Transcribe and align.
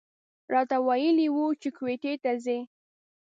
راته 0.53 0.77
ویلي 0.87 1.27
و 1.31 1.37
چې 1.61 1.69
کویټې 1.77 2.13
ته 2.23 2.31
ځي. 2.43 2.59